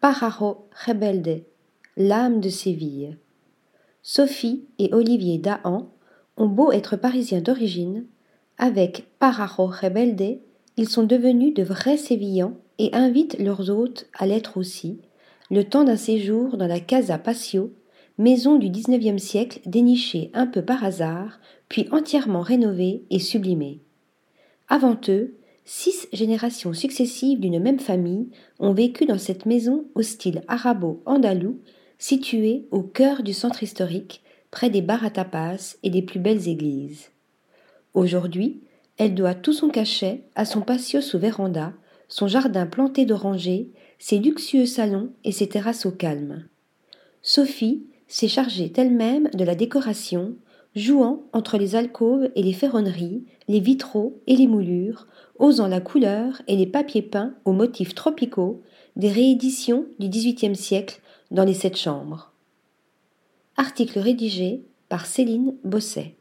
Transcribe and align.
Pájaro 0.00 0.66
rebelde, 0.86 1.42
l'âme 1.98 2.40
de 2.40 2.48
Séville. 2.48 3.18
Sophie 4.00 4.64
et 4.78 4.94
Olivier 4.94 5.36
Dahan 5.36 5.92
ont 6.38 6.48
beau 6.48 6.72
être 6.72 6.96
parisiens 6.96 7.42
d'origine, 7.42 8.06
avec 8.56 9.10
Pájaro 9.18 9.66
rebelde, 9.66 10.38
ils 10.78 10.88
sont 10.88 11.02
devenus 11.02 11.52
de 11.52 11.62
vrais 11.62 11.98
Sévillans 11.98 12.56
et 12.78 12.94
invitent 12.94 13.38
leurs 13.38 13.68
hôtes 13.68 14.08
à 14.14 14.24
l'être 14.24 14.56
aussi, 14.56 15.02
le 15.50 15.64
temps 15.64 15.84
d'un 15.84 15.98
séjour 15.98 16.56
dans 16.56 16.66
la 16.66 16.80
Casa 16.80 17.18
Passio, 17.18 17.74
maison 18.16 18.56
du 18.56 18.70
XIXe 18.70 19.22
siècle 19.22 19.60
dénichée 19.66 20.30
un 20.32 20.46
peu 20.46 20.62
par 20.62 20.82
hasard, 20.82 21.40
puis 21.68 21.86
entièrement 21.92 22.40
rénovée 22.40 23.04
et 23.10 23.18
sublimée. 23.18 23.82
Avant 24.66 24.98
eux, 25.10 25.36
Six 25.72 26.08
générations 26.12 26.72
successives 26.72 27.38
d'une 27.38 27.60
même 27.60 27.78
famille 27.78 28.26
ont 28.58 28.72
vécu 28.72 29.06
dans 29.06 29.18
cette 29.18 29.46
maison 29.46 29.84
au 29.94 30.02
style 30.02 30.42
arabo-andalou, 30.48 31.60
située 31.96 32.64
au 32.72 32.82
cœur 32.82 33.22
du 33.22 33.32
centre 33.32 33.62
historique, 33.62 34.20
près 34.50 34.68
des 34.68 34.82
bars 34.82 35.04
à 35.04 35.10
tapas 35.10 35.76
et 35.84 35.90
des 35.90 36.02
plus 36.02 36.18
belles 36.18 36.48
églises. 36.48 37.10
Aujourd'hui, 37.94 38.58
elle 38.96 39.14
doit 39.14 39.36
tout 39.36 39.52
son 39.52 39.68
cachet 39.68 40.24
à 40.34 40.44
son 40.44 40.60
patio 40.60 41.00
sous 41.00 41.20
véranda, 41.20 41.72
son 42.08 42.26
jardin 42.26 42.66
planté 42.66 43.04
d'orangers, 43.04 43.70
ses 44.00 44.18
luxueux 44.18 44.66
salons 44.66 45.12
et 45.22 45.30
ses 45.30 45.48
terrasses 45.48 45.86
au 45.86 45.92
calme. 45.92 46.46
Sophie 47.22 47.84
s'est 48.08 48.26
chargée 48.26 48.72
elle-même 48.76 49.30
de 49.34 49.44
la 49.44 49.54
décoration, 49.54 50.34
jouant 50.76 51.22
entre 51.32 51.58
les 51.58 51.74
alcôves 51.74 52.30
et 52.36 52.42
les 52.42 52.52
ferronneries, 52.52 53.24
les 53.48 53.60
vitraux 53.60 54.20
et 54.26 54.36
les 54.36 54.46
moulures, 54.46 55.06
osant 55.38 55.68
la 55.68 55.80
couleur 55.80 56.42
et 56.46 56.56
les 56.56 56.66
papiers 56.66 57.02
peints 57.02 57.34
aux 57.44 57.52
motifs 57.52 57.94
tropicaux 57.94 58.62
des 58.96 59.10
rééditions 59.10 59.86
du 59.98 60.08
XVIIIe 60.08 60.56
siècle 60.56 61.00
dans 61.30 61.44
les 61.44 61.54
sept 61.54 61.76
chambres. 61.76 62.32
Article 63.56 63.98
rédigé 63.98 64.62
par 64.88 65.06
Céline 65.06 65.54
Bosset. 65.64 66.14